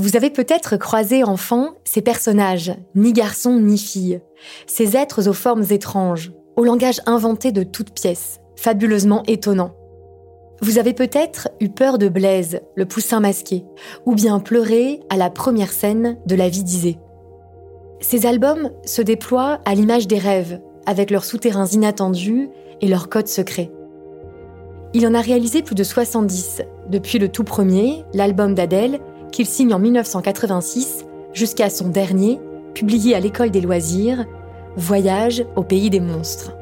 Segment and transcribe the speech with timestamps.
[0.00, 4.22] Vous avez peut-être croisé enfant ces personnages, ni garçons ni filles,
[4.66, 9.74] ces êtres aux formes étranges, au langage inventé de toutes pièces, fabuleusement étonnant.
[10.62, 13.66] Vous avez peut-être eu peur de Blaise, le poussin masqué,
[14.06, 16.98] ou bien pleuré à la première scène de La vie d'Isée.
[18.00, 22.48] Ces albums se déploient à l'image des rêves, avec leurs souterrains inattendus
[22.80, 23.70] et leurs codes secrets.
[24.94, 28.98] Il en a réalisé plus de 70, depuis le tout premier, l'album d'Adèle,
[29.30, 32.40] qu'il signe en 1986, jusqu'à son dernier,
[32.74, 34.24] publié à l'École des loisirs,
[34.76, 36.52] Voyage au pays des monstres.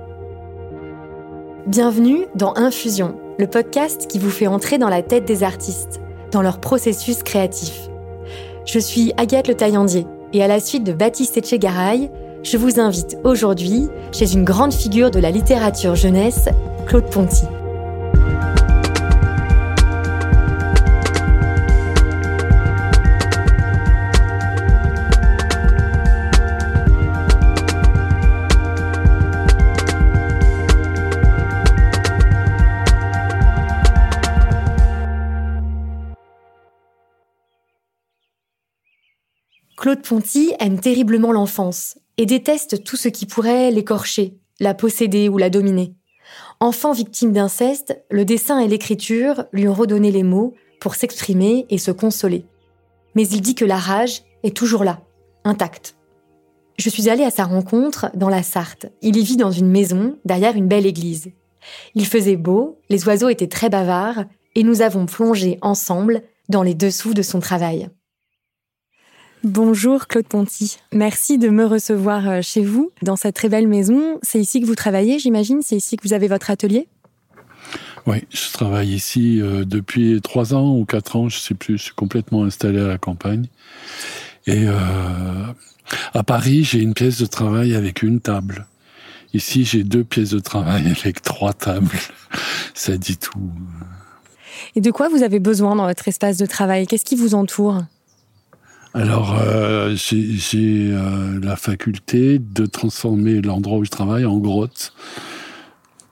[1.67, 6.01] Bienvenue dans Infusion, le podcast qui vous fait entrer dans la tête des artistes,
[6.33, 7.89] dans leur processus créatif.
[8.65, 12.11] Je suis Agathe Le Taillandier et à la suite de Baptiste Etchegaray,
[12.43, 16.49] je vous invite aujourd'hui chez une grande figure de la littérature jeunesse,
[16.87, 17.45] Claude Ponty.
[40.09, 45.51] Ponty aime terriblement l'enfance et déteste tout ce qui pourrait l'écorcher, la posséder ou la
[45.51, 45.93] dominer.
[46.61, 51.77] Enfant victime d'inceste, le dessin et l'écriture lui ont redonné les mots pour s'exprimer et
[51.77, 52.47] se consoler.
[53.17, 55.03] Mais il dit que la rage est toujours là,
[55.45, 55.95] intacte.
[56.79, 58.87] Je suis allée à sa rencontre dans la Sarthe.
[59.03, 61.33] Il y vit dans une maison derrière une belle église.
[61.95, 66.75] Il faisait beau, les oiseaux étaient très bavards et nous avons plongé ensemble dans les
[66.75, 67.91] dessous de son travail.
[69.45, 70.79] Bonjour Claude Ponty.
[70.93, 74.19] Merci de me recevoir euh, chez vous, dans cette très belle maison.
[74.23, 75.63] C'est ici que vous travaillez, j'imagine?
[75.63, 76.89] C'est ici que vous avez votre atelier?
[78.07, 81.79] Oui, je travaille ici euh, depuis trois ans ou quatre ans, je ne sais plus.
[81.79, 83.47] Je suis complètement installé à la campagne.
[84.49, 85.45] Et euh,
[86.15, 88.67] à Paris, j'ai une pièce de travail avec une table.
[89.35, 91.97] Ici, j'ai deux pièces de travail avec trois tables.
[92.75, 93.53] Ça dit tout.
[94.75, 96.89] Et de quoi vous avez besoin dans votre espace de travail?
[96.89, 97.85] Qu'est-ce qui vous entoure?
[98.95, 104.95] Alors, euh, j'ai euh, la faculté de transformer l'endroit où je travaille en grotte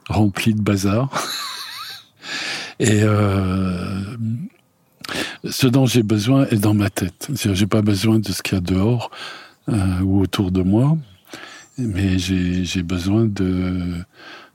[0.08, 1.10] remplie de bazar.
[2.78, 4.02] Et euh,
[5.48, 7.30] ce dont j'ai besoin est dans ma tête.
[7.32, 9.10] J'ai pas besoin de ce qu'il y a dehors
[10.02, 10.96] ou autour de moi,
[11.78, 13.28] mais j'ai besoin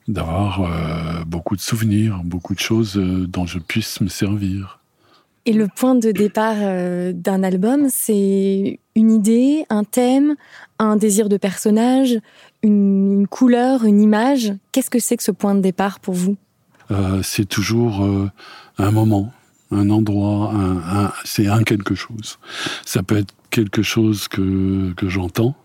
[0.08, 4.81] d'avoir beaucoup de souvenirs, beaucoup de choses dont je puisse me servir.
[5.46, 10.36] Et le point de départ euh, d'un album, c'est une idée, un thème,
[10.78, 12.20] un désir de personnage,
[12.62, 14.54] une, couleur, une image.
[14.72, 16.38] Qu'est-ce que c'est que ce point de départ pour vous?
[16.92, 18.30] Euh, C'est toujours euh,
[18.78, 19.34] un moment,
[19.72, 20.54] un endroit,
[21.24, 22.38] c'est un quelque chose.
[22.86, 25.56] Ça peut être quelque chose que, que j'entends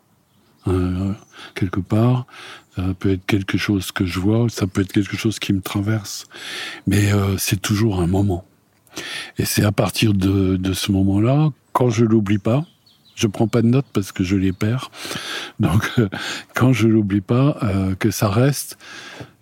[1.54, 2.26] quelque part.
[2.74, 5.60] Ça peut être quelque chose que je vois, ça peut être quelque chose qui me
[5.60, 6.26] traverse.
[6.86, 8.44] Mais c'est toujours un moment.
[9.38, 12.64] Et c'est à partir de, ce moment-là, quand je l'oublie pas,
[13.14, 14.90] je prends pas de notes parce que je les perds.
[15.58, 16.08] Donc, euh,
[16.54, 18.76] quand je l'oublie pas, euh, que ça reste,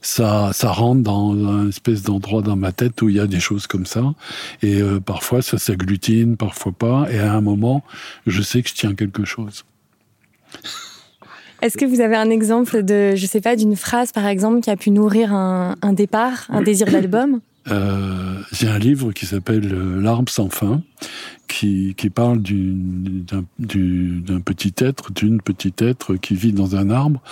[0.00, 3.40] ça, ça rentre dans un espèce d'endroit dans ma tête où il y a des
[3.40, 4.14] choses comme ça.
[4.62, 7.06] Et euh, parfois, ça s'agglutine, parfois pas.
[7.10, 7.82] Et à un moment,
[8.26, 9.64] je sais que je tiens quelque chose.
[11.62, 14.70] Est-ce que vous avez un exemple de, je sais pas, d'une phrase par exemple qui
[14.70, 17.40] a pu nourrir un, un départ, un désir d'album?
[17.68, 20.82] Euh, j'ai un livre qui s'appelle euh, L'arbre sans fin,
[21.48, 23.44] qui, qui parle d'un
[24.44, 27.22] petit être, d'une petite être qui vit dans un arbre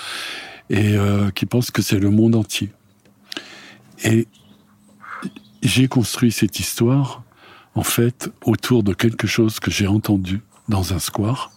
[0.71, 2.71] et euh, qui pense que c'est le monde entier.
[4.05, 4.27] Et
[5.63, 7.23] j'ai construit cette histoire,
[7.75, 11.53] en fait, autour de quelque chose que j'ai entendu dans un square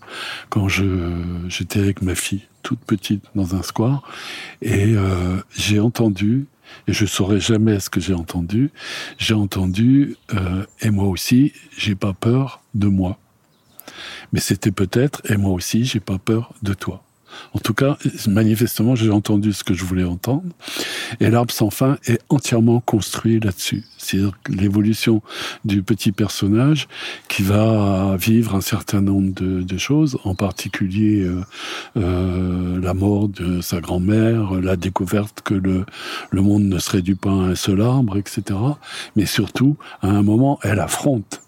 [0.49, 4.03] quand j'étais avec ma fille toute petite dans un square
[4.61, 4.95] et
[5.55, 6.47] j'ai entendu
[6.87, 8.71] et je saurais jamais ce que j'ai entendu.
[9.17, 13.17] J'ai entendu, euh, et moi aussi, j'ai pas peur de moi.
[14.33, 17.03] Mais c'était peut-être, et moi aussi, j'ai pas peur de toi.
[17.53, 17.97] En tout cas,
[18.27, 20.43] manifestement, j'ai entendu ce que je voulais entendre.
[21.19, 23.83] Et l'arbre sans fin est entièrement construit là-dessus.
[23.97, 25.21] C'est-à-dire l'évolution
[25.63, 26.87] du petit personnage
[27.27, 31.41] qui va vivre un certain nombre de, choses, en particulier euh,
[31.97, 35.85] euh, la mort de sa grand-mère, la découverte que le,
[36.31, 38.57] le monde ne se réduit pas à un seul arbre, etc.
[39.15, 41.41] Mais surtout, à un moment, elle affronte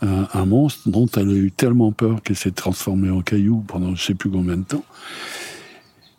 [0.00, 4.02] un, monstre dont elle a eu tellement peur qu'elle s'est transformée en caillou pendant je
[4.02, 4.84] sais plus combien de temps.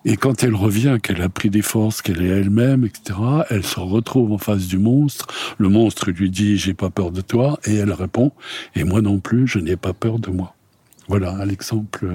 [0.05, 3.79] Et quand elle revient, qu'elle a pris des forces, qu'elle est elle-même, etc., elle se
[3.79, 5.27] retrouve en face du monstre.
[5.57, 8.31] Le monstre lui dit j'ai pas peur de toi, et elle répond
[8.75, 10.55] et moi non plus, je n'ai pas peur de moi.
[11.09, 12.07] Voilà un exemple.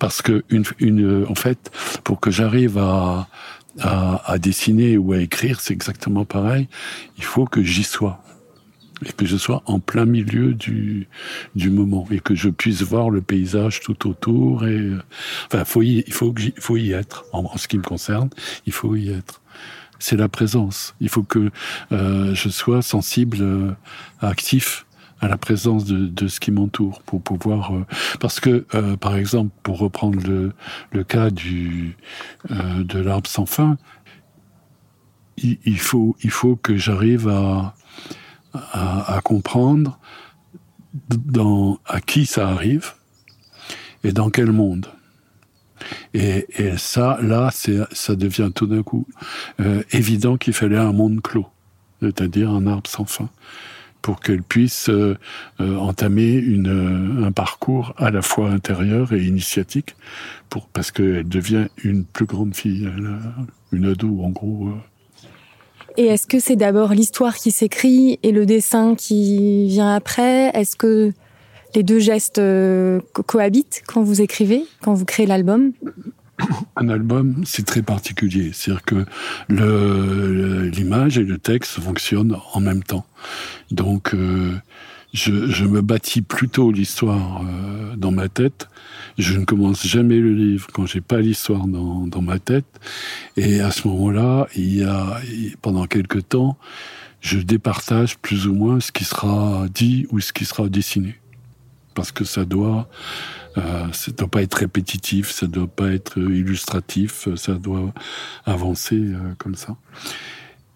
[0.00, 1.70] Parce que une, une, en fait,
[2.02, 3.28] pour que j'arrive à,
[3.78, 6.66] à, à dessiner ou à écrire, c'est exactement pareil.
[7.18, 8.20] Il faut que j'y sois
[9.04, 11.08] et que je sois en plein milieu du,
[11.54, 14.90] du moment et que je puisse voir le paysage tout autour et
[15.46, 18.30] enfin faut y, il faut il faut y être en, ce qui me concerne.
[18.66, 19.42] Il faut y être.
[19.98, 20.94] C'est la présence.
[21.00, 21.50] Il faut que
[21.92, 23.70] euh, je sois sensible euh,
[24.20, 24.86] actif
[25.20, 27.86] à la présence de, de ce qui m'entoure pour pouvoir euh,
[28.20, 30.52] parce que euh, par exemple pour reprendre le,
[30.92, 31.96] le cas du
[32.50, 33.78] euh, de l'arbre sans fin
[35.38, 37.74] il, il faut il faut que j'arrive à
[38.72, 39.98] à, comprendre
[41.86, 42.92] à qui ça arrive
[44.04, 44.86] et dans quel monde.
[46.14, 49.06] Et, et ça, là, ça devient tout d'un coup
[49.60, 51.46] euh, évident qu'il fallait un monde clos,
[52.00, 53.28] c'est-à-dire un arbre sans fin,
[54.00, 55.16] pour qu'elle puisse euh,
[55.60, 59.96] euh, entamer une, un parcours à la fois intérieur et initiatique,
[60.48, 62.90] pour, parce qu'elle devient une plus grande fille,
[63.72, 64.70] une ado, en gros.
[65.98, 70.50] Et est-ce que c'est d'abord l'histoire qui s'écrit et le dessin qui vient après?
[70.54, 71.12] Est-ce que
[71.74, 75.72] les deux gestes euh, cohabitent quand vous écrivez, quand vous créez l'album?
[76.76, 78.50] Un album, c'est très particulier.
[78.52, 79.06] C'est-à-dire que
[80.68, 83.06] l'image et le texte fonctionnent en même temps.
[83.70, 84.52] Donc, euh,
[85.12, 88.68] je, me bâtis plutôt l'histoire euh, dans ma tête.
[89.18, 92.66] Je ne commence jamais le livre quand j'ai pas l'histoire dans, dans, ma tête.
[93.36, 95.20] Et à ce moment-là, il y a
[95.62, 96.58] pendant quelque temps,
[97.20, 101.18] je départage plus ou moins ce qui sera dit ou ce qui sera dessiné,
[101.94, 102.88] parce que ça doit,
[103.56, 107.92] euh, ça doit pas être répétitif, ça doit pas être illustratif, ça doit
[108.44, 109.76] avancer euh, comme ça.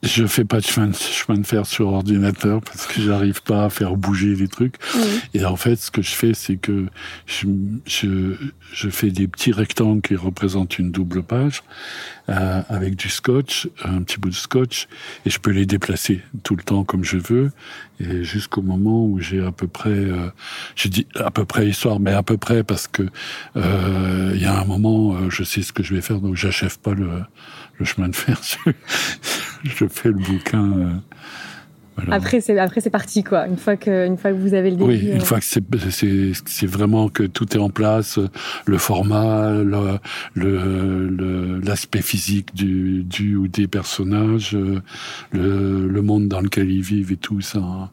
[0.02, 3.66] Je fais pas de chemin, de chemin de fer sur ordinateur parce que j'arrive pas
[3.66, 4.76] à faire bouger les trucs.
[4.94, 5.20] Oui.
[5.34, 6.86] Et en fait, ce que je fais, c'est que
[7.26, 7.46] je,
[7.86, 8.34] je,
[8.72, 11.62] je, fais des petits rectangles qui représentent une double page
[12.30, 14.88] euh, avec du scotch, un petit bout de scotch,
[15.26, 17.50] et je peux les déplacer tout le temps comme je veux,
[18.00, 20.30] et jusqu'au moment où j'ai à peu près, euh,
[20.76, 23.02] je dis à peu près histoire, mais à peu près parce que
[23.56, 26.36] euh, il y a un moment, euh, je sais ce que je vais faire, donc
[26.36, 27.10] j'achève pas le,
[27.78, 28.40] le chemin de fer.
[29.64, 31.00] je fais le bouquin.
[32.10, 33.46] Après, c'est après c'est parti quoi.
[33.46, 34.90] Une fois que une fois que vous avez le début.
[34.90, 35.24] Oui, une euh...
[35.24, 38.18] fois que c'est c'est c'est vraiment que tout est en place,
[38.66, 39.98] le format, le
[40.34, 44.56] le l'aspect physique du du ou des personnages,
[45.32, 47.90] le le monde dans lequel ils vivent et tout ça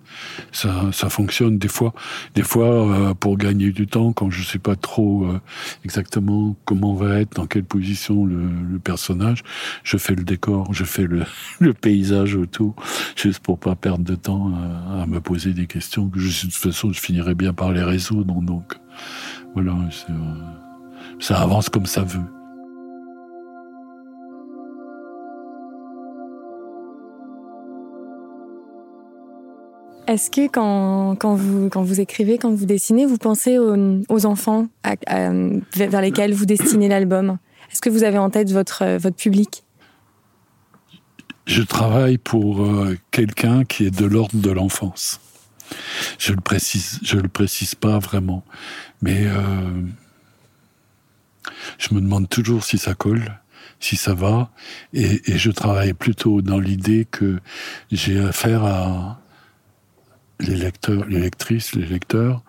[0.51, 1.93] ça ça fonctionne des fois
[2.35, 5.39] des fois euh, pour gagner du temps quand je sais pas trop euh,
[5.83, 8.41] exactement comment va être dans quelle position le,
[8.71, 9.43] le personnage,
[9.83, 11.23] je fais le décor, je fais le
[11.59, 12.75] le paysage autour
[13.15, 14.51] juste pour pas perdre de temps
[14.91, 17.83] à, me poser des questions que je, de toute façon je finirais bien par les
[17.83, 18.41] résoudre.
[18.41, 18.77] Donc
[19.53, 19.73] voilà,
[20.09, 20.13] euh,
[21.19, 22.19] ça avance comme ça veut.
[30.07, 34.67] Est-ce que quand, quand, vous, quand vous écrivez, quand vous dessinez, vous pensez aux, enfants
[35.75, 37.37] vers lesquels vous destinez l'album?
[37.71, 39.63] Est-ce que vous avez en tête votre, votre public?
[41.47, 45.21] Je travaille pour euh, quelqu'un qui est de l'ordre de l'enfance.
[46.19, 48.43] Je le précise, je le précise pas vraiment,
[49.01, 49.81] mais euh,
[51.77, 53.39] je me demande toujours si ça colle,
[53.79, 54.51] si ça va,
[54.93, 57.39] et, et je travaille plutôt dans l'idée que
[57.91, 59.21] j'ai affaire à
[60.39, 62.43] les lecteurs, les lectrices, les lecteurs,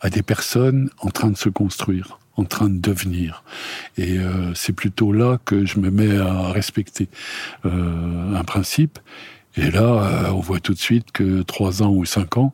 [0.00, 3.44] à des personnes en train de se construire en train de devenir.
[3.96, 7.08] Et euh, c'est plutôt là que je me mets à respecter
[7.64, 8.98] euh, un principe.
[9.56, 12.52] Et là, euh, on voit tout de suite que trois ans ou cinq ans,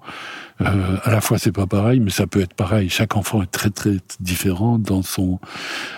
[0.60, 2.90] euh, à la fois c'est pas pareil, mais ça peut être pareil.
[2.90, 5.38] Chaque enfant est très très différent dans son,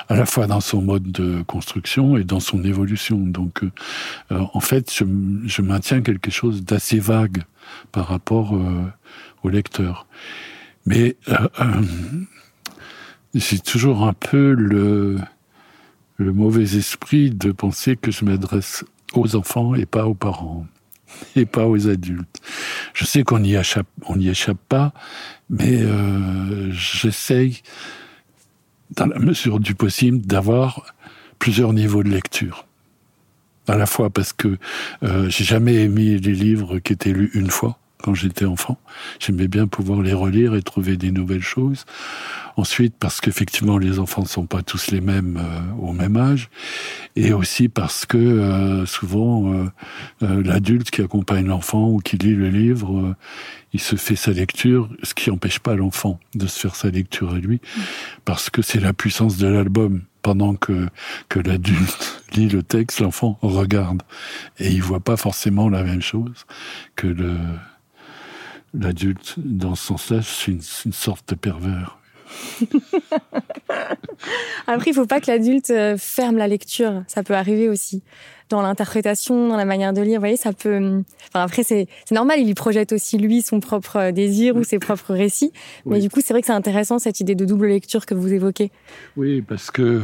[0.09, 3.19] à la fois dans son mode de construction et dans son évolution.
[3.19, 5.05] Donc, euh, en fait, je,
[5.47, 7.43] je, maintiens quelque chose d'assez vague
[7.91, 8.85] par rapport euh,
[9.43, 10.07] au lecteur.
[10.87, 11.17] Mais
[13.35, 15.19] j'ai toujours un peu le,
[16.19, 18.85] mauvais esprit de penser que je m'adresse
[19.15, 20.67] aux enfants et pas aux parents
[21.37, 22.41] et pas aux adultes.
[22.95, 23.89] Je sais qu'on n'y échappe,
[24.21, 24.93] échappe pas,
[25.51, 27.63] mais euh, j'essaye,
[28.93, 30.95] dans la mesure du possible, d'avoir
[31.39, 32.67] plusieurs niveaux de lecture.
[33.69, 34.59] À la fois parce que
[35.03, 38.79] euh, j'ai jamais aimé les livres qui étaient lus une fois quand j'étais enfant.
[39.21, 41.85] J'aimais bien pouvoir les relire et trouver des nouvelles choses.
[42.57, 46.51] Ensuite, parce qu'effectivement, les enfants ne sont pas tous les mêmes euh, au même âge.
[47.17, 52.51] Et aussi parce que euh, souvent, euh, l'adulte qui accompagne l'enfant ou qui lit le
[52.51, 53.15] livre,
[53.73, 57.33] il se fait sa lecture, ce qui n'empêche pas l'enfant de se faire sa lecture
[57.33, 57.61] à lui,
[58.25, 60.03] parce que c'est la puissance de l'album.
[60.21, 60.87] Pendant que,
[61.29, 64.05] que l'adulte lit le texte, l'enfant regarde.
[64.61, 66.47] Et il voit pas forcément la même chose
[66.95, 67.35] que le,
[68.75, 69.35] l'adulte.
[69.39, 71.99] Dans ce sens-là, c'est une, une sorte de pervers.
[74.67, 77.05] Après, il faut pas que l'adulte euh, ferme la lecture.
[77.07, 78.03] Ça peut arriver aussi
[78.49, 80.17] dans l'interprétation, dans la manière de lire.
[80.17, 80.77] Vous voyez, ça peut.
[80.77, 82.39] Hum, enfin, après, c'est normal.
[82.41, 85.53] Il y projette aussi lui son propre euh, désir ou ses propres récits.
[85.87, 88.33] Mais du coup, c'est vrai que c'est intéressant cette idée de double lecture que vous
[88.33, 88.71] évoquez.
[89.17, 89.83] Oui, parce que.
[89.83, 90.01] Euh,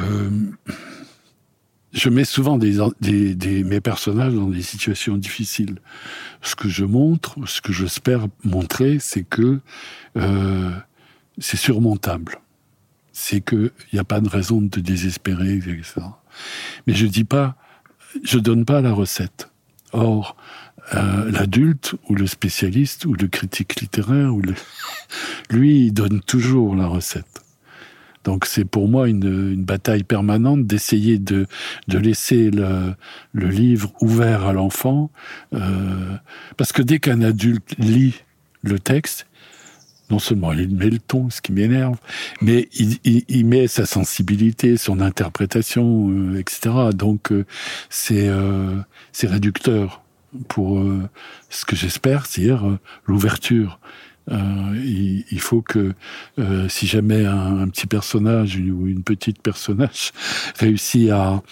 [1.98, 5.78] je mets souvent mes personnages dans des situations difficiles.
[6.42, 9.60] Ce que je montre, ce que j'espère montrer, c'est que
[10.16, 10.70] euh,
[11.38, 12.38] c'est surmontable.
[13.12, 16.00] C'est qu'il n'y a pas de raison de désespérer, etc.
[16.86, 17.56] Mais je dis pas,
[18.22, 19.50] je donne pas la recette.
[19.92, 20.36] Or,
[20.94, 24.32] euh, l'adulte ou le spécialiste ou le critique littéraire,
[25.50, 27.42] lui, il donne toujours la recette.
[28.28, 31.46] Donc c'est pour moi une, bataille permanente d'essayer de,
[31.88, 32.94] laisser le,
[33.32, 35.10] livre ouvert à l'enfant,
[35.54, 36.14] euh,
[36.58, 38.16] parce que dès qu'un adulte lit
[38.60, 39.26] le texte,
[40.10, 41.96] non seulement il met le ton, ce qui m'énerve,
[42.42, 46.90] mais il, met sa sensibilité, son interprétation, euh, etc.
[46.92, 47.46] Donc euh,
[47.88, 48.28] c'est
[49.26, 50.02] réducteur
[50.48, 50.84] pour
[51.48, 53.80] ce que j'espère, c'est-à-dire l'ouverture.
[54.30, 55.94] Euh, il, il, faut que
[56.38, 60.12] euh, si jamais un, petit personnage ou une petite personnage
[60.58, 61.42] réussit à,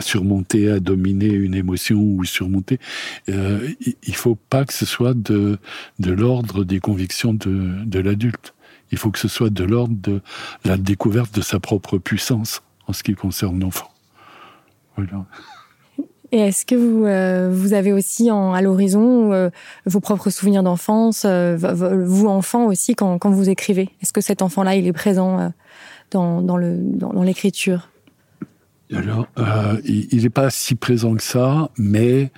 [0.00, 2.78] surmonter, à dominer une émotion ou surmonter,
[3.28, 5.58] euh, il faut pas que ce soit de,
[5.98, 8.54] de l'ordre des convictions de, de l'adulte.
[8.90, 10.20] Il faut que ce soit de l'ordre de
[10.64, 13.90] la découverte de sa propre puissance en ce qui concerne l'enfant.
[14.96, 15.26] Voilà.
[16.30, 19.48] Et est-ce que vous, euh, avez aussi à l'horizon euh,
[19.86, 23.88] vos propres souvenirs d'enfance, euh, vous enfant aussi quand, vous écrivez?
[24.02, 25.52] Est-ce que cet enfant-là, il est présent
[26.10, 26.56] dans,
[27.22, 27.88] l'écriture?
[28.92, 29.26] Alors,
[29.84, 32.30] il n'est pas si présent que ça, mais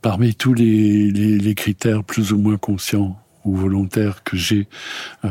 [0.00, 4.66] parmi tous les, critères plus ou moins conscients ou volontaires que j'ai
[5.22, 5.28] au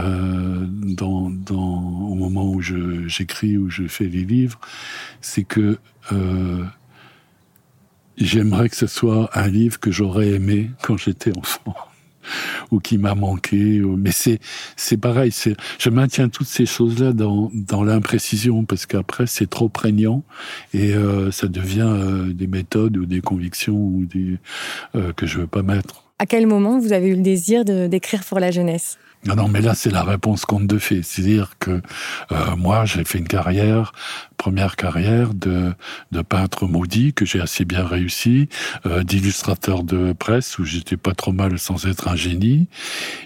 [2.16, 4.60] moment où je, j'écris, où je fais les livres,
[5.22, 5.80] c'est que
[8.18, 11.76] J'aimerais que ce soit un livre que j'aurais aimé quand j'étais enfant
[12.72, 13.82] ou qui m'a manqué.
[13.98, 14.40] Mais c'est
[14.76, 15.32] c'est pareil.
[15.80, 20.24] Je maintiens toutes ces choses là dans dans l'imprécision parce qu'après c'est trop prégnant
[20.74, 24.38] et euh, ça devient euh, des méthodes ou des convictions ou des
[24.96, 26.04] euh, que je veux pas mettre.
[26.20, 28.98] À quel moment vous avez eu le désir d'écrire pour la jeunesse?
[29.26, 31.02] Non, non, mais là, c'est la réponse qu'on de fait.
[31.02, 31.82] C'est-à-dire que
[32.32, 33.94] euh, moi, j'ai fait une carrière,
[34.38, 35.74] première carrière de,
[36.12, 38.50] de peintre maudit, que j'ai assez bien réussi,
[38.86, 42.68] euh, d'illustrateur de presse, où j'étais pas trop mal sans être un génie.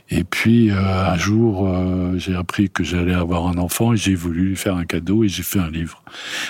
[0.09, 4.15] Et puis, euh, un jour, euh, j'ai appris que j'allais avoir un enfant et j'ai
[4.15, 6.03] voulu lui faire un cadeau et j'ai fait un livre.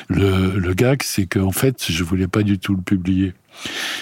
[0.10, 3.34] Le, le gag, c'est qu'en fait, je voulais pas du tout le publier.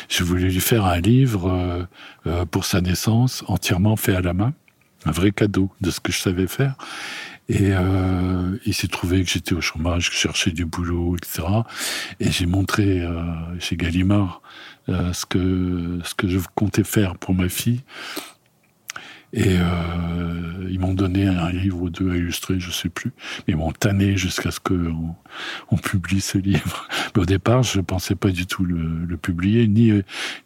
[0.10, 1.84] Je voulais lui faire un livre euh,
[2.28, 4.54] euh, pour sa naissance, entièrement fait à la main
[5.06, 6.76] un vrai cadeau de ce que je savais faire.
[7.48, 11.44] Et euh, il s'est trouvé que j'étais au chômage, que je cherchais du boulot, etc.
[12.20, 13.24] Et j'ai montré euh,
[13.60, 14.42] chez Gallimard
[14.90, 17.84] euh, ce que ce que je comptais faire pour ma fille.
[19.34, 19.58] Et
[20.70, 23.12] ils m'ont donné un livre ou deux à illustrer, je sais plus.
[23.50, 25.14] Ils m'ont tanné jusqu'à ce qu'on
[25.70, 26.88] on publie ce livre.
[27.14, 29.92] Mais au départ, je pensais pas du tout le, publier, ni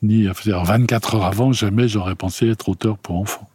[0.02, 3.48] ni à faire 24 heures avant, jamais j'aurais pensé être auteur pour enfants.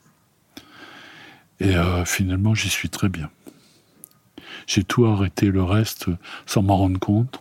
[1.60, 3.30] Et euh, finalement, j'y suis très bien.
[4.66, 6.06] J'ai tout arrêté le reste
[6.46, 7.40] sans m'en rendre compte,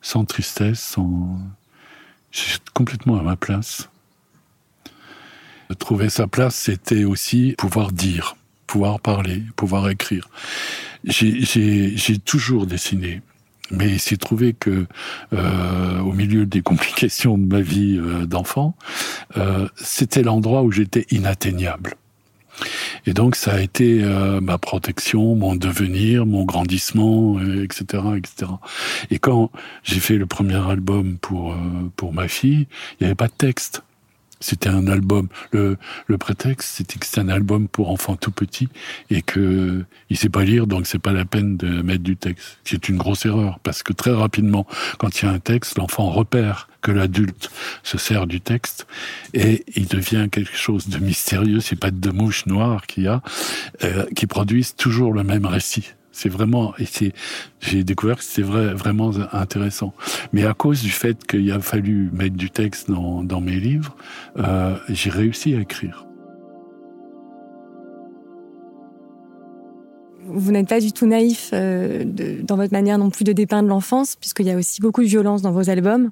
[0.00, 1.38] sans tristesse, sans...
[2.32, 3.88] J'ai complètement à ma place.
[5.78, 8.36] Trouver sa place, c'était aussi pouvoir dire,
[8.66, 10.28] pouvoir parler, pouvoir écrire.
[11.04, 13.20] J'ai toujours dessiné,
[13.70, 14.86] mais il s'est trouvé que
[15.32, 18.76] euh, au milieu des complications de ma vie euh, d'enfant,
[19.76, 21.96] c'était l'endroit où j'étais inatteignable.
[23.06, 28.50] Et donc ça a été euh, ma protection, mon devenir, mon grandissement, etc., euh, etc.
[29.10, 29.50] Et quand
[29.82, 31.56] j'ai fait le premier album pour euh,
[31.96, 32.66] pour ma fille,
[32.98, 33.82] il n'y avait pas de texte.
[34.42, 35.28] C'était un album.
[35.52, 35.76] Le,
[36.06, 38.70] le prétexte, c'était que c'est un album pour enfants tout petits
[39.10, 42.58] et que il sait pas lire, donc c'est pas la peine de mettre du texte.
[42.64, 44.66] C'est une grosse erreur parce que très rapidement,
[44.98, 47.50] quand il y a un texte, l'enfant repère que l'adulte
[47.82, 48.86] se sert du texte
[49.34, 51.60] et il devient quelque chose de mystérieux.
[51.60, 53.22] C'est pas de mouches noires qu'il y a
[53.84, 55.92] euh, qui produisent toujours le même récit.
[56.12, 57.12] C'est vraiment, et c'est,
[57.60, 59.94] j'ai découvert que c'était vrai, vraiment intéressant.
[60.32, 63.96] Mais à cause du fait qu'il a fallu mettre du texte dans, dans mes livres,
[64.38, 66.04] euh, j'ai réussi à écrire.
[70.32, 73.68] Vous n'êtes pas du tout naïf euh, de, dans votre manière non plus de dépeindre
[73.68, 76.10] l'enfance, puisqu'il y a aussi beaucoup de violence dans vos albums.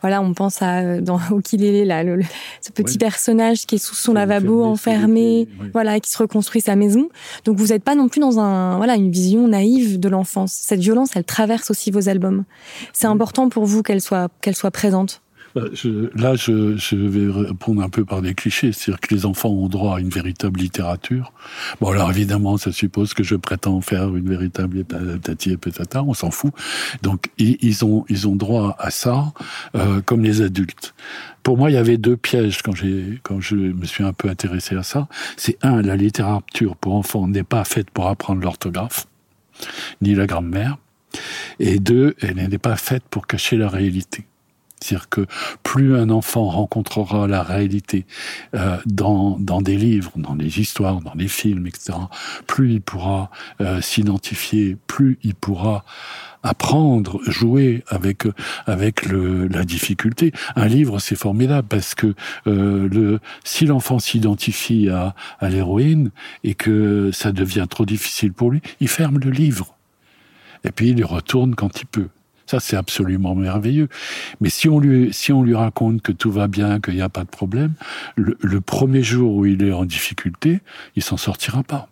[0.00, 2.20] Voilà, on pense à euh, dans Okilele, là, le,
[2.60, 7.08] ce petit personnage qui est sous son lavabo enfermé, voilà, qui se reconstruit sa maison.
[7.44, 10.52] Donc vous n'êtes pas non plus dans un voilà une vision naïve de l'enfance.
[10.52, 12.44] Cette violence, elle traverse aussi vos albums.
[12.92, 15.22] C'est important pour vous qu'elle soit qu'elle soit présente.
[15.58, 15.68] Bah,
[16.14, 19.96] là, je, vais répondre un peu par des clichés, c'est-à-dire que les enfants ont droit
[19.96, 21.32] à une véritable littérature.
[21.80, 24.84] Bon, alors évidemment, ça suppose que je prétends faire une véritable
[25.22, 26.52] tati et patata, on s'en fout.
[27.02, 29.32] Donc, ils, ont ils ont droit à ça,
[29.74, 30.94] euh, comme les adultes.
[31.42, 32.74] Pour moi, il y avait deux pièges quand
[33.22, 35.08] quand je me suis un peu intéressé à ça.
[35.36, 39.06] C'est un, la littérature pour enfants n'est pas faite pour apprendre l'orthographe,
[40.02, 40.76] ni la grammaire.
[41.58, 44.26] Et deux, elle n'est pas faite pour cacher la réalité.
[44.80, 45.26] C'est-à-dire que
[45.62, 48.06] plus un enfant rencontrera la réalité
[48.54, 51.98] euh, dans, dans des livres, dans des histoires, dans des films, etc.,
[52.46, 53.30] plus il pourra
[53.60, 55.84] euh, s'identifier, plus il pourra
[56.44, 58.24] apprendre, jouer avec
[58.66, 60.32] avec le, la difficulté.
[60.54, 62.14] Un livre, c'est formidable parce que
[62.46, 66.10] euh, le si l'enfant s'identifie à, à l'héroïne
[66.44, 69.74] et que ça devient trop difficile pour lui, il ferme le livre
[70.64, 72.08] et puis il retourne quand il peut.
[72.48, 73.88] Ça, c'est absolument merveilleux.
[74.40, 77.10] Mais si on lui, si on lui raconte que tout va bien, qu'il n'y a
[77.10, 77.74] pas de problème,
[78.16, 80.60] le, premier jour où il est en difficulté,
[80.96, 81.90] il s'en sortira pas.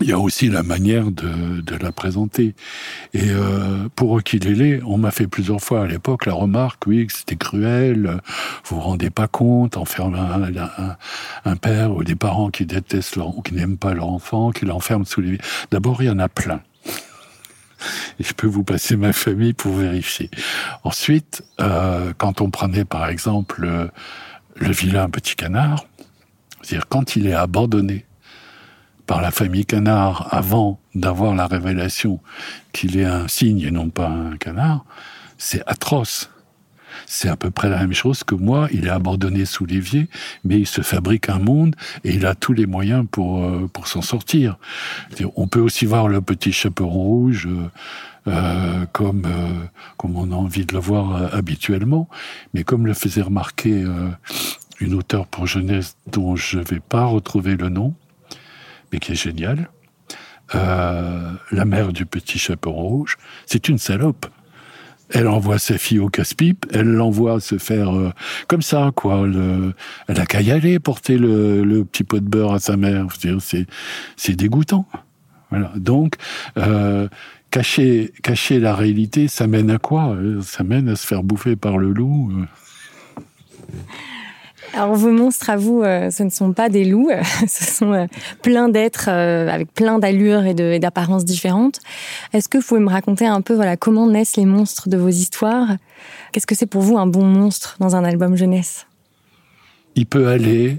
[0.00, 2.54] Il y a aussi la manière de, de la présenter.
[3.12, 7.12] Et euh, pour Okilele, on m'a fait plusieurs fois à l'époque la remarque, oui, que
[7.12, 8.22] c'était cruel,
[8.64, 10.96] vous vous rendez pas compte, enfermer un,
[11.44, 15.04] un, père ou des parents qui détestent ou qui n'aiment pas leur enfant, qui l'enferment
[15.04, 15.36] sous les...
[15.70, 16.62] D'abord, il y en a plein
[18.20, 20.30] je peux vous passer ma famille pour vérifier.
[20.84, 23.90] Ensuite, euh, quand on prenait par exemple le,
[24.56, 25.84] le vilain petit canard,
[26.62, 28.06] c'est-à-dire quand il est abandonné
[29.06, 32.20] par la famille canard avant d'avoir la révélation
[32.72, 34.84] qu'il est un cygne et non pas un canard,
[35.38, 36.30] c'est atroce
[37.06, 38.68] c'est à peu près la même chose que moi.
[38.72, 40.08] Il est abandonné sous l'évier,
[40.44, 43.88] mais il se fabrique un monde et il a tous les moyens pour euh, pour
[43.88, 44.58] s'en sortir.
[45.36, 47.46] On peut aussi voir le petit chaperon rouge.
[47.46, 47.68] Euh,
[48.28, 49.26] euh comme
[49.96, 52.08] comme on a envie de le voir habituellement,
[52.54, 53.84] mais comme le faisait remarquer
[54.80, 57.94] une auteure pour jeunesse dont je vais pas retrouver le nom,
[58.92, 59.70] mais qui est géniale,
[60.52, 64.26] la mère du petit chaperon rouge, c'est une salope
[65.12, 68.10] elle envoie sa fille au casse-pipe, elle l'envoie se faire euh,
[68.48, 69.26] comme ça, quoi.
[69.26, 69.74] Le,
[70.08, 73.06] elle a qu'à y aller, porter le, le, petit pot de beurre à sa mère.
[74.16, 74.86] C'est, dégoûtant.
[75.50, 75.72] Voilà.
[75.76, 76.16] Donc,
[76.56, 77.08] euh,
[77.50, 80.16] cacher, cacher la réalité, ça mène à quoi?
[80.42, 82.32] Ça mène à se faire bouffer par le loup.
[84.74, 87.10] Alors vos monstres à vous, euh, ce ne sont pas des loups,
[87.46, 88.06] ce sont euh,
[88.42, 91.80] plein d'êtres euh, avec plein d'allures et d'apparences différentes.
[92.32, 95.08] Est-ce que vous pouvez me raconter un peu voilà comment naissent les monstres de vos
[95.08, 95.76] histoires?
[96.32, 98.86] Qu'est-ce que c'est pour vous un bon monstre dans un album jeunesse?
[99.94, 100.78] Il peut aller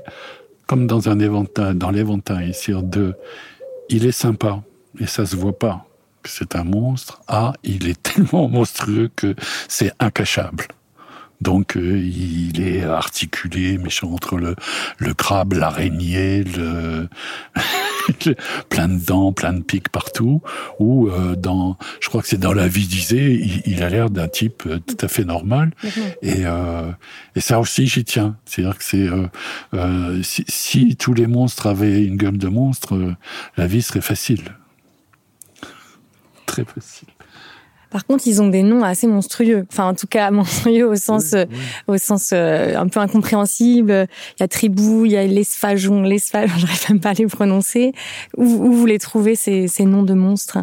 [0.65, 3.13] comme dans un éventail, dans l'éventail, sur de
[3.89, 4.63] il est sympa
[4.99, 5.85] et ça se voit pas
[6.23, 7.21] que c'est un monstre.
[7.27, 9.35] Ah, il est tellement monstrueux que
[9.67, 10.65] c'est incachable.
[11.43, 14.55] Donc euh, il est articulé, méchant entre le,
[14.97, 17.09] le crabe, l'araignée, le
[18.69, 20.41] plein de dents, plein de pics partout.
[20.79, 24.09] Ou euh, dans, je crois que c'est dans la vie d'Isée, il, il, a l'air
[24.09, 25.71] d'un type euh, tout à fait normal.
[26.21, 26.43] Et,
[27.35, 28.37] et ça aussi j'y tiens.
[28.45, 29.09] C'est-à-dire que c'est
[30.23, 33.15] si, si, tous les monstres avaient une gueule de monstre,
[33.57, 34.43] la vie serait facile.
[36.45, 37.12] Très facile.
[37.93, 39.67] Par contre, ils ont des noms assez monstrueux.
[39.71, 41.45] Enfin, en tout cas, monstrueux au sens, euh,
[41.87, 44.07] au sens euh, un peu incompréhensible.
[44.37, 47.93] Il y a Tribou, il y a l'Esfajon, l'Esfajon, j'arrive même pas à les prononcer.
[48.35, 50.57] Où, où vous les trouvez, ces, ces noms de monstres?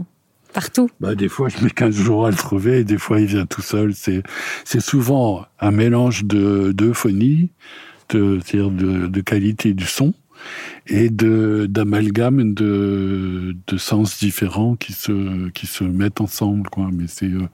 [0.52, 0.90] Partout?
[0.98, 3.46] Bah, des fois, je mets 15 jours à le trouver, et des fois, il vient
[3.46, 3.94] tout seul.
[3.94, 4.24] C'est,
[4.64, 7.50] c'est souvent un mélange de, d'euphonie,
[8.08, 10.14] de, c'est-à-dire de, de qualité du son,
[10.86, 17.06] et de d'amalgame de, de sens différents qui se qui se mettent ensemble quoi mais
[17.06, 17.48] c'est euh,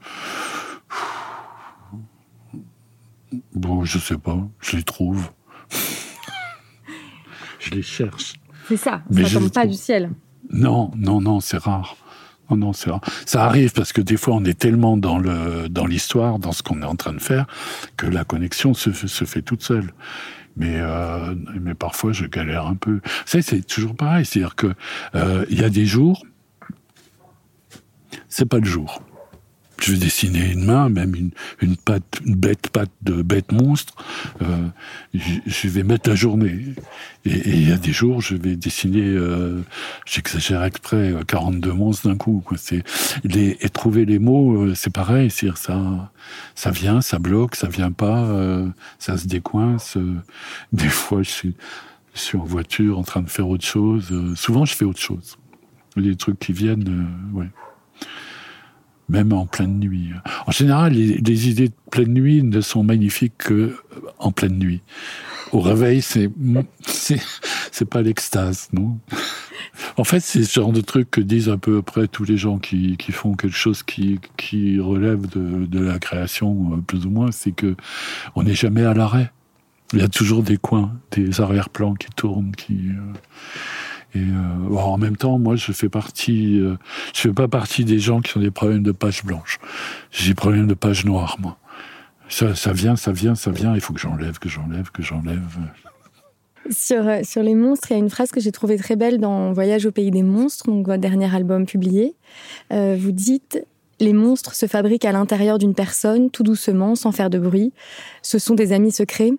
[3.53, 5.29] bon je sais pas je les trouve
[7.59, 8.35] je les cherche.
[8.67, 10.11] C'est ça, Mais ça tombe pas du ciel.
[10.51, 11.95] Non, non, non, c'est rare.
[12.49, 13.01] Non, non, c'est rare.
[13.25, 16.63] Ça arrive parce que des fois, on est tellement dans le dans l'histoire, dans ce
[16.63, 17.45] qu'on est en train de faire,
[17.95, 19.93] que la connexion se, se fait toute seule.
[20.57, 22.99] Mais euh, mais parfois, je galère un peu.
[23.25, 24.25] Ça, c'est toujours pareil.
[24.25, 24.73] C'est-à-dire que
[25.15, 26.25] euh, il y a des jours,
[28.27, 29.01] c'est pas le jour
[29.79, 31.75] je vais dessiner une main, même une, une
[32.25, 33.93] une bête patte de bête monstre.
[34.41, 34.67] Euh,
[35.13, 36.59] je, vais mettre la journée.
[37.25, 39.61] Et il y a des jours, je vais dessiner, euh,
[40.05, 42.43] j'exagère exprès, 42 monstres d'un coup.
[42.55, 42.83] C'est
[43.23, 45.29] les, et trouver les mots, euh, c'est pareil.
[45.29, 46.11] Ça,
[46.55, 48.67] ça vient, ça bloque, ça vient pas, euh,
[48.99, 49.97] ça se décoince.
[49.97, 50.15] Euh.
[50.71, 51.55] des fois, je suis,
[52.13, 54.13] je en voiture, en train de faire autre chose.
[54.35, 55.37] souvent, je fais autre chose.
[55.95, 57.49] Les trucs qui viennent, ouais
[59.09, 60.09] même en pleine nuit.
[60.45, 63.75] En général, les, idées de pleine nuit ne sont magnifiques que
[64.19, 64.81] en pleine nuit.
[65.51, 66.29] Au réveil, c'est
[67.71, 68.97] c'est pas l'extase, non?
[69.97, 72.57] En fait, c'est ce genre de truc que disent à peu près tous les gens
[72.57, 77.09] qui, qui font quelque chose qui, qui relève de, de la création, euh, plus ou
[77.09, 77.75] moins, c'est que
[78.35, 79.31] on n'est jamais à l'arrêt.
[79.93, 82.89] Il y a toujours des coins, des arrière-plans qui tournent, qui...
[82.89, 83.13] Euh,
[84.15, 86.75] euh, en même temps, moi, je fais partie, euh,
[87.13, 89.59] je fais pas partie des gens qui ont des problèmes de page blanche.
[90.11, 91.57] J'ai des problèmes de page noire, moi.
[92.29, 93.73] Ça, vient, ça vient, ça vient.
[93.73, 95.57] Il faut que j'enlève, que j'enlève, que j'enlève.
[96.69, 99.19] Sur, euh, sur les monstres, il y a une phrase que j'ai trouvée très belle
[99.19, 102.15] dans Voyage au pays des monstres, donc votre dernier album publié.
[102.73, 103.65] Euh, vous dites
[103.99, 107.73] les monstres se fabriquent à l'intérieur d'une personne, tout doucement, sans faire de bruit.
[108.21, 109.31] Ce sont des amis secrets.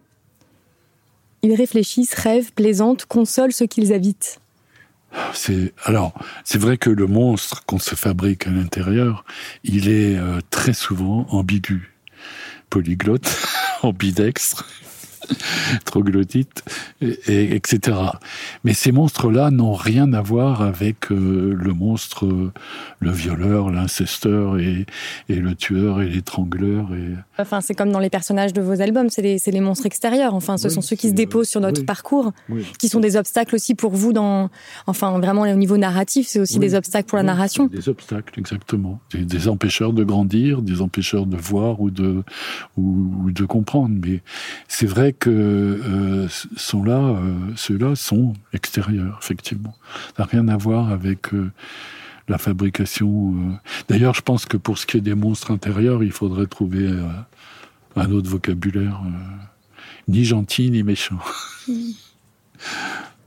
[1.42, 4.40] Ils réfléchissent, rêvent, plaisantent, consolent ceux qu'ils habitent.
[5.32, 6.12] C'est alors
[6.44, 9.24] c'est vrai que le monstre qu'on se fabrique à l'intérieur,
[9.64, 11.94] il est euh, très souvent ambigu,
[12.70, 13.46] polyglotte,
[13.82, 14.66] ambidextre,
[15.84, 16.62] troglodyte,
[17.00, 17.96] et, etc.
[18.64, 22.26] Mais ces monstres-là n'ont rien à voir avec euh, le monstre,
[23.00, 24.86] le violeur, l'incesteur et,
[25.28, 26.94] et, le tueur et l'étrangleur.
[26.94, 27.14] Et...
[27.38, 30.34] Enfin, c'est comme dans les personnages de vos albums, c'est les, les, monstres extérieurs.
[30.34, 32.32] Enfin, ce sont ceux qui se déposent sur notre parcours,
[32.78, 34.50] qui sont des obstacles aussi pour vous dans,
[34.86, 37.66] enfin, vraiment au niveau narratif, c'est aussi des obstacles pour la narration.
[37.66, 39.00] Des obstacles, exactement.
[39.12, 42.22] Des, des, empêcheurs de grandir, des empêcheurs de voir ou de
[42.76, 43.96] ou, ou de comprendre.
[44.04, 44.22] Mais
[44.68, 49.74] c'est vrai que euh, sont là, euh, ceux-là sont extérieurs, effectivement.
[50.16, 51.50] Ça n'a rien à voir avec euh,
[52.28, 53.58] la fabrication.
[53.88, 56.92] D'ailleurs, je pense que pour ce qui est des monstres intérieurs, il faudrait trouver
[57.96, 59.00] un autre vocabulaire,
[60.08, 61.18] ni gentil ni méchant.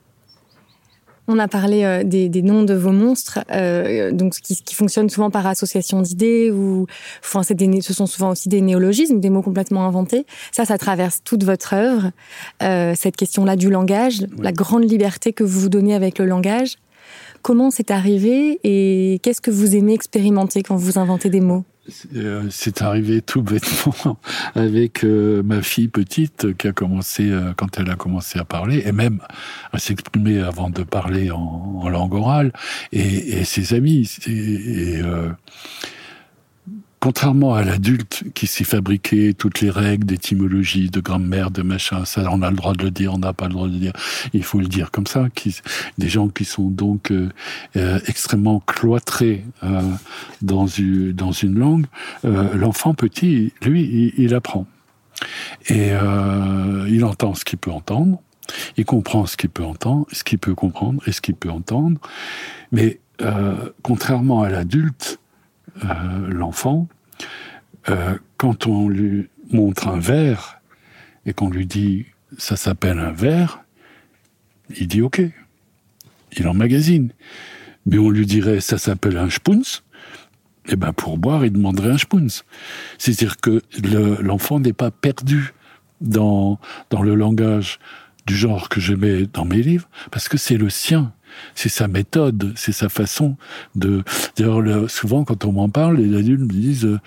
[1.34, 5.30] On a parlé euh, des, noms de vos monstres, euh, donc qui, qui fonctionnent souvent
[5.30, 6.88] par association d'idées ou,
[7.24, 10.26] enfin, des, ce sont souvent aussi des néologismes, des mots complètement inventés.
[10.52, 12.12] Ça, ça traverse toute votre œuvre.
[12.62, 16.76] Euh, cette question-là du langage, la grande liberté que vous vous donnez avec le langage.
[17.44, 21.64] Comment c'est arrivé et qu'est-ce que vous aimez expérimenter quand vous inventez des mots?
[21.88, 24.18] C'est arrivé tout bêtement
[24.56, 28.84] avec euh, ma fille petite qui a commencé euh, quand elle a commencé à parler
[28.86, 29.20] et même
[29.74, 32.54] à s'exprimer avant de parler en, langue orale
[32.92, 34.10] et, ses amis.
[34.28, 35.02] Et,
[37.02, 42.30] contrairement à l'adulte qui s'est fabriqué toutes les règles d'étymologie, de grammaire, de machin, ça
[42.32, 43.94] on a le droit de le dire, on n'a pas le droit de le dire,
[44.34, 45.60] il faut le dire comme ça, qui,
[45.98, 47.30] des gens qui sont donc euh,
[47.76, 49.82] euh extrêmement cloîtrés euh,
[50.44, 51.88] dans, une, dans une langue,
[52.24, 54.68] euh, l'enfant petit, lui, il, il apprend.
[55.70, 58.22] Et euh, il entend ce qu'il peut entendre,
[58.78, 62.00] il comprend ce qu'il peut entendre, ce qu'il peut comprendre et ce qu'il peut entendre,
[62.72, 63.00] mais
[63.84, 65.21] contrairement à l'adulte,
[65.84, 66.88] euh, l'enfant,
[67.90, 70.62] euh, quand on lui montre un verre
[71.26, 72.06] et qu'on lui dit
[72.38, 73.64] ça s'appelle un verre,
[74.78, 75.22] il dit ok,
[76.38, 77.12] il emmagasine.
[77.86, 79.62] Mais on lui dirait ça s'appelle un spoons,
[80.68, 82.44] et eh ben pour boire il demanderait un spoons.
[82.98, 83.62] C'est-à-dire que
[84.22, 85.54] l'enfant n'est pas perdu
[86.00, 87.80] dans dans le langage
[88.28, 91.14] du genre que je mets dans mes livres parce que c'est le sien
[91.56, 93.38] c'est sa méthode, c'est sa façon
[93.76, 94.04] de.
[94.38, 97.00] D'ailleurs, souvent, quand on m'en parle, les adultes me disent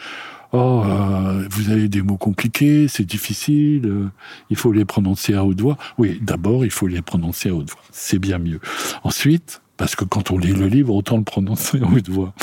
[0.57, 4.09] Oh, euh, vous avez des mots compliqués, c'est difficile, euh,
[4.51, 5.77] il faut les prononcer à haute voix.
[5.99, 7.83] Oui, d'abord, il faut les prononcer à haute voix.
[7.91, 8.61] C'est bien mieux.
[9.03, 12.35] Ensuite, parce que quand on lit le livre, autant le prononcer à haute voix.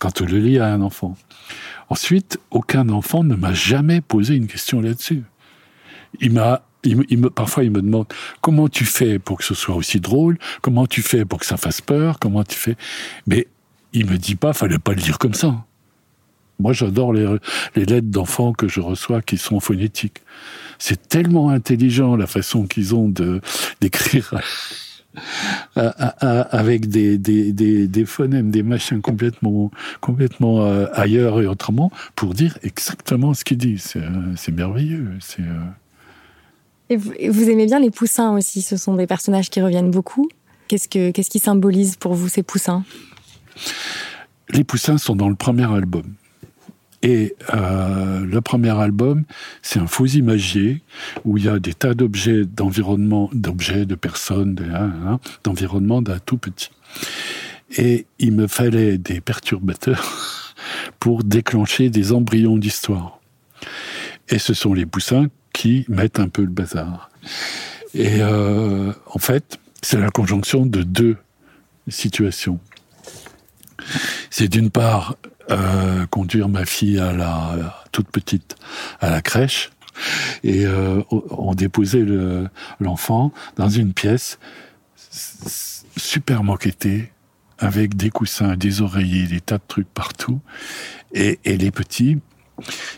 [0.00, 1.16] Quand on le lit à un enfant.
[1.90, 5.22] Ensuite, aucun enfant ne m'a jamais posé une question là-dessus.
[6.20, 8.06] Il m'a il, me, parfois, il me demande
[8.40, 11.56] comment tu fais pour que ce soit aussi drôle, comment tu fais pour que ça
[11.56, 12.76] fasse peur, comment tu fais?
[13.26, 13.46] Mais
[13.92, 15.64] il me dit pas, fallait pas le dire comme ça.
[16.58, 17.26] Moi, j'adore les,
[17.74, 20.18] les lettres d'enfants que je reçois qui sont phonétiques.
[20.78, 23.40] C'est tellement intelligent la façon qu'ils ont de
[23.80, 24.34] d'écrire
[25.74, 32.34] avec des, des, des, des, phonèmes, des machins complètement, complètement euh, ailleurs et autrement pour
[32.34, 33.94] dire exactement ce qu'ils disent.
[34.36, 35.10] C'est merveilleux.
[35.20, 35.42] C'est
[36.96, 38.62] vous, aimez bien les poussins aussi.
[38.62, 40.28] Ce sont des personnages qui reviennent beaucoup.
[40.68, 42.84] Qu'est-ce que qu'est-ce qui symbolise pour vous ces poussins?
[44.50, 46.14] Les poussins sont dans le premier album.
[47.02, 49.24] Et euh, le premier album,
[49.62, 50.82] c'est un faux imagier
[51.24, 56.18] où il y a des tas d'objets d'environnement, d'objets, de personnes, hein, hein, d'environnement d'un
[56.18, 56.70] tout petit.
[57.78, 60.54] Et il me fallait des perturbateurs
[60.98, 63.20] pour déclencher des embryons d'histoire.
[64.28, 67.10] Et ce sont les poussins qui mettent un peu le bazar.
[67.94, 71.16] Et euh, en fait, c'est la conjonction de deux
[71.88, 72.60] situations.
[74.30, 75.16] C'est d'une part
[75.50, 78.56] euh, conduire ma fille à la toute petite
[79.00, 79.70] à la crèche
[80.44, 82.04] et euh, on déposait
[82.78, 84.38] l'enfant dans une pièce
[85.96, 87.10] super moquettée
[87.58, 90.40] avec des coussins, des oreillers, des tas de trucs partout
[91.12, 92.18] et les petits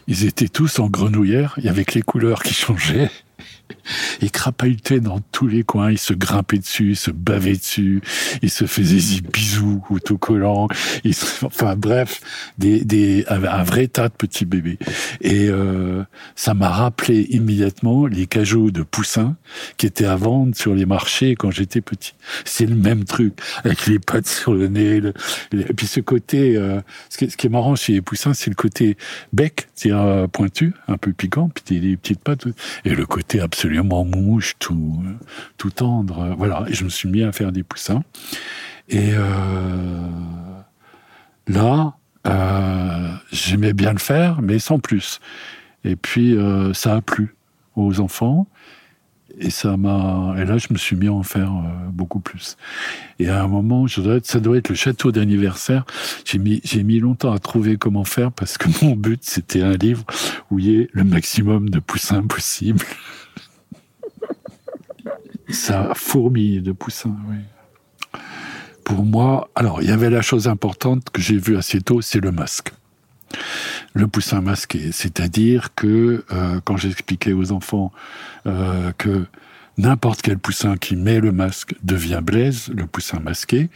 [0.07, 3.11] ils étaient tous en grenouillère, il y avait que les couleurs qui changeaient.
[4.21, 8.03] Ils crapahutaient dans tous les coins, ils se grimpaient dessus, ils se bavaient dessus,
[8.43, 10.69] ils se faisaient des bisous autocollants,
[11.43, 12.21] enfin bref,
[12.59, 14.79] des, des, un vrai tas de petits bébés.
[15.21, 16.05] Et euh,
[16.37, 19.37] ça m'a rappelé immédiatement les cajots de poussins
[19.77, 22.15] qui étaient à vendre sur les marchés quand j'étais petit.
[22.45, 25.01] C'est le même truc, avec les pattes sur le nez.
[25.53, 28.51] et puis ce côté, euh, ce, qui, ce, qui, est marrant chez les poussins, c'est
[28.51, 28.97] le côté
[29.33, 29.91] bec, c'est
[30.33, 32.47] pointu, un peu piquant, puis des petites pattes,
[32.85, 35.03] et le côté absolument mouche, tout,
[35.57, 36.35] tout tendre.
[36.37, 36.65] Voilà.
[36.69, 38.03] Et je me suis mis à faire des poussins.
[38.89, 40.09] Et euh,
[41.49, 41.97] là,
[42.27, 45.21] euh, j'aimais bien le faire, mais sans plus.
[45.85, 47.35] Et puis, euh, ça a plu
[47.77, 48.47] aux enfants.
[49.39, 50.35] Et ça m'a.
[50.37, 51.51] Et là, je me suis mis à en faire
[51.91, 52.59] beaucoup plus.
[53.19, 55.87] Et à un moment, ça doit être le château d'anniversaire.
[56.27, 59.73] J'ai mis, j'ai mis longtemps à trouver comment faire parce que mon but, c'était un
[59.73, 60.05] livre
[60.51, 62.85] où il y ait le maximum de poussins possible
[65.49, 67.37] ça fourmille de poussins, oui.
[68.85, 72.21] Pour moi, alors, il y avait la chose importante que j'ai vue assez tôt, c'est
[72.21, 72.73] le masque.
[73.95, 77.93] Le poussin masqué, c'est-à-dire que euh, quand j'expliquais aux enfants
[78.47, 79.25] euh, que
[79.79, 83.71] n'importe quel poussin qui met le masque devient Blaise, le poussin masqué,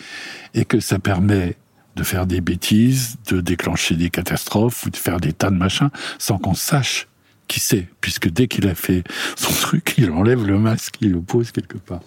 [0.54, 1.56] et que ça permet
[1.94, 5.90] de faire des bêtises, de déclencher des catastrophes, ou de faire des tas de machins,
[6.18, 7.08] sans qu'on sache
[7.48, 9.04] qui sait, puisque dès qu'il a fait
[9.36, 12.00] son truc, il enlève le masque, il le pose quelque part.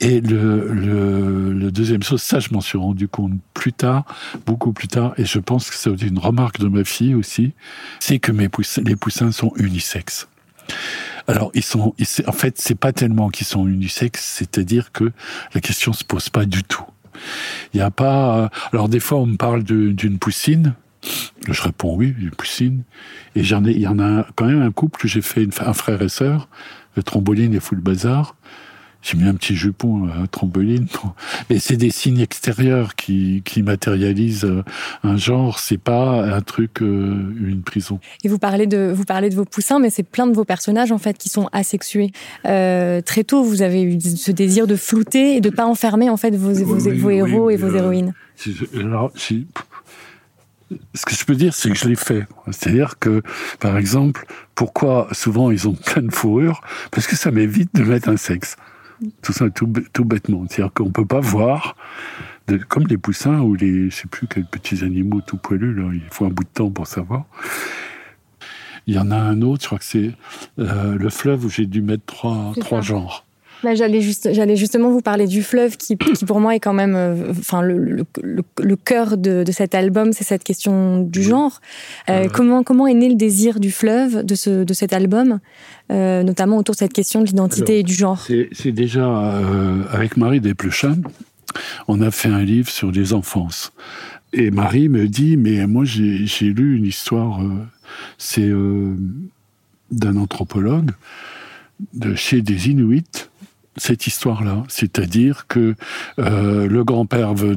[0.00, 4.04] Et le, deuxième chose, ça je m'en suis rendu compte plus tard,
[4.44, 7.54] beaucoup plus tard, et je pense que c'est une remarque de ma fille aussi,
[7.98, 10.28] c'est que mes poussins, les poussins sont unisexes.
[11.28, 11.94] Alors ils sont,
[12.26, 15.12] en fait, c'est pas tellement qu'ils sont unisexes, c'est-à-dire que
[15.54, 16.84] la question se pose pas du tout.
[17.72, 18.50] Il n'y a pas.
[18.72, 20.74] Alors des fois, on me parle d'une poussine.
[21.48, 22.82] Je réponds oui, une poussine.
[23.34, 25.52] Et j'en ai, il y en a quand même un couple que j'ai fait une,
[25.60, 26.48] un frère et sœur,
[26.96, 28.34] le tromboline et full bazar.
[29.06, 30.88] J'ai mis un petit jupon à tromboline.
[31.48, 34.64] Mais c'est des signes extérieurs qui, qui matérialisent euh,
[35.04, 35.60] un genre.
[35.60, 38.00] C'est pas un truc, euh, une prison.
[38.24, 40.90] Et vous parlez de, vous parlez de vos poussins, mais c'est plein de vos personnages
[40.90, 42.10] en fait qui sont asexués.
[42.46, 46.16] Euh, très tôt, vous avez eu ce désir de flouter et de pas enfermer en
[46.16, 48.12] fait vos, vos, héros et vos héroïnes.
[48.74, 49.12] Alors,
[50.94, 52.26] ce que je peux dire, c'est que je l'ai fait.
[52.50, 53.22] C'est-à-dire que,
[53.60, 56.60] par exemple, pourquoi souvent ils ont plein de fourrure?
[56.90, 58.56] Parce que ça m'évite de mettre un sexe.
[59.22, 60.44] Tout ça, tout, tout bêtement.
[60.48, 61.76] C'est-à-dire qu'on peut pas voir,
[62.48, 65.90] de, comme les poussins ou les, je sais plus quels petits animaux tout poilus, là,
[65.92, 67.26] il faut un bout de temps pour savoir.
[68.86, 70.12] Il y en a un autre, je crois que c'est
[70.58, 73.25] euh, le fleuve où j'ai dû mettre trois, trois genres.
[73.62, 76.74] Bah, j'allais juste, j'allais justement vous parler du fleuve qui, qui pour moi est quand
[76.74, 81.22] même, euh, enfin le, le, le, cœur de, de, cet album, c'est cette question du
[81.22, 81.60] genre.
[82.10, 85.40] Euh, comment comment est né le désir du fleuve de ce de cet album,
[85.90, 88.26] euh, notamment autour de cette question de l'identité et du genre?
[88.52, 89.06] C'est déjà
[89.90, 90.98] avec Marie Desplechin,
[91.88, 93.72] on a fait un livre sur les enfances.
[94.32, 97.40] Et Marie me dit, mais moi j'ai lu une histoire,
[98.18, 98.50] c'est
[99.90, 100.90] d'un anthropologue
[101.94, 103.28] de chez des Inuits
[103.76, 105.74] cette histoire-là, c'est-à-dire que
[106.18, 107.54] euh, le grand-père veut,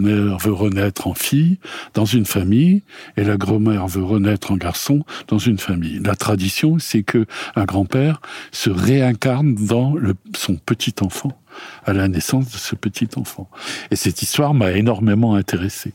[0.51, 1.59] renaître en fille
[1.93, 2.83] dans une famille
[3.17, 5.99] et la grand-mère veut renaître en garçon dans une famille.
[5.99, 11.39] La tradition, c'est que un grand-père se réincarne dans le, son petit enfant
[11.85, 13.49] à la naissance de ce petit enfant.
[13.91, 15.93] Et cette histoire m'a énormément intéressé.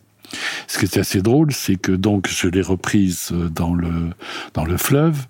[0.67, 4.11] Ce qui est assez drôle, c'est que donc je l'ai reprise dans le
[4.55, 5.27] dans le fleuve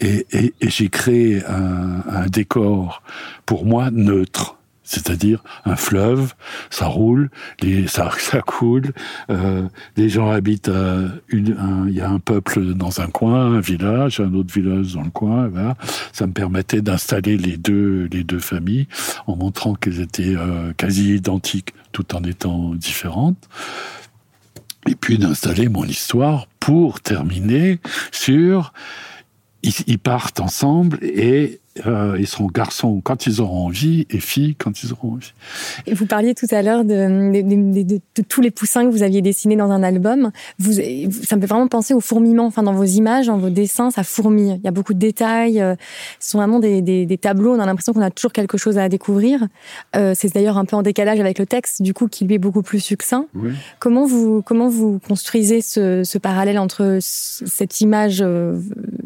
[0.00, 0.26] et,
[0.60, 3.02] j'ai créé un, décor
[3.46, 4.56] pour moi neutre
[4.88, 6.34] c'est-à-dire un fleuve,
[6.70, 7.28] ça roule,
[7.88, 8.92] ça, ça coule,
[9.30, 10.70] euh, les gens habitent,
[11.32, 11.56] il
[11.90, 15.48] y a un peuple dans un coin, un village, un autre village dans le coin,
[15.48, 15.76] voilà.
[16.12, 18.86] ça me permettait d'installer les deux, les deux familles
[19.26, 23.48] en montrant qu'elles étaient euh, quasi identiques tout en étant différentes
[24.86, 27.80] et puis d'installer mon histoire pour terminer
[28.12, 28.72] sur
[29.62, 34.82] ils, partent ensemble et euh, ils seront garçons quand ils auront envie et filles quand
[34.82, 35.32] ils auront envie.
[35.86, 39.02] Et vous parliez tout à l'heure de, de, de, de, tous les poussins que vous
[39.02, 40.30] aviez dessinés dans un album.
[40.58, 42.46] Vous, ça me fait vraiment penser au fourmillement.
[42.46, 44.58] Enfin, dans vos images, dans vos dessins, ça fourmille.
[44.58, 45.60] Il y a beaucoup de détails.
[45.60, 45.74] Euh,
[46.20, 47.54] ce sont vraiment des, des, des tableaux.
[47.54, 49.46] On a l'impression qu'on a toujours quelque chose à découvrir.
[49.96, 52.38] Euh, c'est d'ailleurs un peu en décalage avec le texte, du coup, qui lui est
[52.38, 53.26] beaucoup plus succinct.
[53.34, 53.52] Oui.
[53.80, 58.24] Comment vous comment vous construisez ce, ce parallèle entre cette image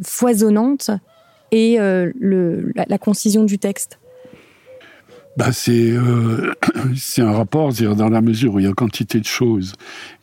[0.03, 0.91] foisonnante
[1.53, 2.13] et euh,
[2.75, 3.99] la, concision du texte
[5.37, 6.53] bah c'est euh,
[7.19, 9.75] un rapport, dire dans la mesure où il y a quantité de choses,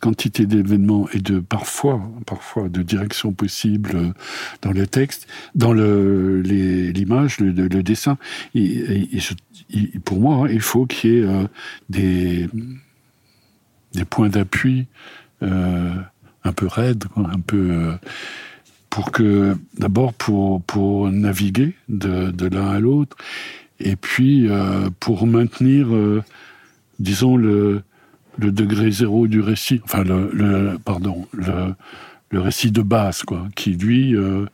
[0.01, 4.13] quantité d'événements et de parfois parfois de directions possibles euh,
[4.61, 8.17] dans le texte, dans l'image, le, dessin.
[8.53, 9.07] Et,
[10.03, 11.47] pour moi, hein, il faut qu'il y ait euh,
[11.89, 12.49] des
[14.09, 14.87] points d'appui
[15.41, 17.97] un peu raides, un peu
[18.89, 23.17] pour que d'abord pour pour naviguer de, de l'un à l'autre
[23.79, 26.23] et puis euh, pour maintenir euh,
[26.99, 27.83] disons le
[28.37, 31.73] le degré zéro du récit enfin le, pardon le
[32.29, 34.45] le récit de base quoi qui lui euh,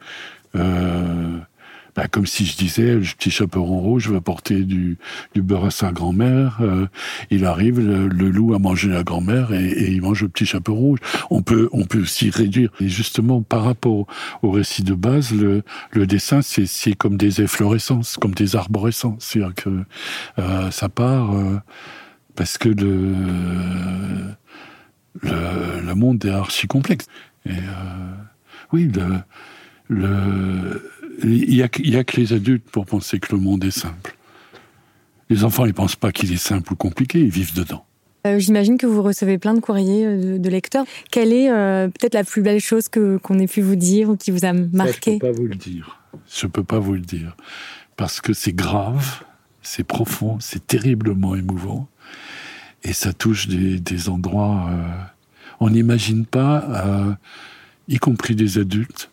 [1.96, 4.98] bah, comme si je disais, le petit chaperon rouge va porter du,
[5.36, 6.58] beurre à sa grand-mère.
[6.62, 6.88] Euh,
[7.30, 11.00] il arrive, le, loup a mangé la grand-mère et, il mange le petit chaperon rouge.
[11.30, 12.72] On peut, on peut aussi réduire.
[12.80, 14.08] Et justement, par rapport
[14.42, 15.64] au récit de base, le,
[16.08, 19.24] dessin, c'est comme des efflorescences, comme des arborescences.
[19.24, 19.84] C'est-à-dire que
[20.40, 21.60] euh, ça part euh,
[22.36, 23.14] parce que le,
[25.22, 27.06] le, le monde est archi complexe.
[27.46, 27.52] Et
[28.72, 29.20] oui, le,
[29.90, 30.82] le
[31.24, 31.66] il n'y a,
[32.00, 34.16] a, que les adultes pour penser que le monde est simple.
[35.30, 37.86] Les enfants, ils pensent pas qu'il est simple ou compliqué, ils vivent dedans.
[38.26, 40.86] Euh, J'imagine que vous recevez plein de courriers euh, de, de lecteurs.
[41.12, 44.16] Quelle est euh, peut-être la plus belle chose que qu'on ait pu vous dire ou
[44.16, 46.00] qui vous a marqué Ça, Je peux pas vous le dire.
[46.32, 47.36] Je peux pas vous le dire
[47.98, 49.24] parce que c'est grave,
[49.62, 51.88] c'est profond, c'est terriblement émouvant
[52.84, 54.68] et ça touche des, des endroits.
[54.70, 55.04] Euh,
[55.60, 57.14] on n'imagine pas, euh,
[57.88, 59.10] y compris des adultes,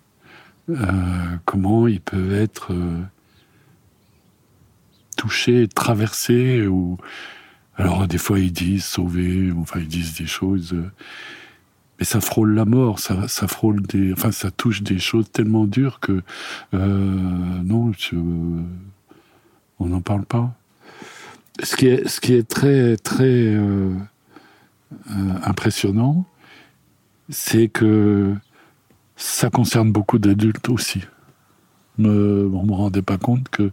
[1.44, 3.02] comment ils peuvent être euh,
[5.16, 6.98] touchés, traversés, ou
[7.76, 10.90] alors des fois ils disent sauver, enfin ils disent des choses, euh,
[11.98, 16.00] mais ça frôle la mort, ça, frôle des, enfin ça touche des choses tellement dures
[16.00, 16.22] que
[16.72, 17.92] non,
[19.78, 20.54] on n'en parle pas.
[21.62, 21.86] Ce qui
[22.32, 23.54] est très très
[25.44, 26.24] impressionnant,
[27.28, 28.34] c'est que
[29.20, 31.02] ça concerne beaucoup d'adultes aussi.
[31.98, 33.70] Me, on ne me rendait pas compte que...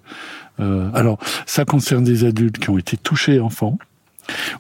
[0.60, 3.80] Euh, alors, ça concerne des adultes qui ont été touchés enfants,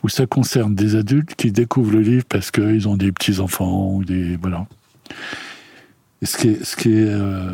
[0.04, 4.06] ou ça concerne des adultes qui découvrent le livre parce qu'ils ont des petits-enfants, ou
[4.06, 4.38] des...
[4.38, 4.65] Voilà.
[6.23, 7.52] Ce qui est, ce qui est euh,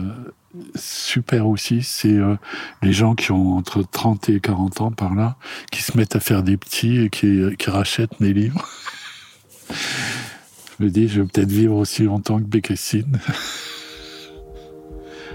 [0.76, 2.36] super aussi, c'est euh,
[2.84, 5.38] les gens qui ont entre 30 et 40 ans par là,
[5.72, 8.69] qui se mettent à faire des petits et qui, qui rachètent mes livres.
[10.80, 13.20] Je me dis, je vais peut-être vivre aussi longtemps que Bécassine.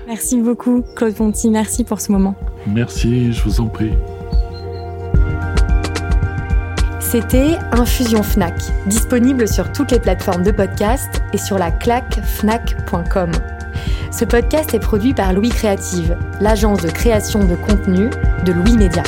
[0.06, 1.50] Merci beaucoup, Claude Ponty.
[1.50, 2.34] Merci pour ce moment.
[2.66, 3.92] Merci, je vous en prie.
[6.98, 8.54] C'était Infusion Fnac,
[8.86, 13.30] disponible sur toutes les plateformes de podcast et sur la claque fnac.com.
[14.10, 18.10] Ce podcast est produit par Louis Créative, l'agence de création de contenu
[18.44, 19.02] de Louis Média.